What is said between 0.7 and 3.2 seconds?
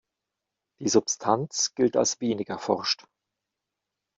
Die Substanz gilt als wenig erforscht.